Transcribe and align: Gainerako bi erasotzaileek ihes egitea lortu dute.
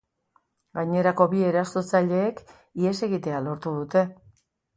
Gainerako 0.77 1.27
bi 1.33 1.43
erasotzaileek 1.49 2.41
ihes 2.87 2.95
egitea 3.11 3.45
lortu 3.51 3.77
dute. 3.79 4.05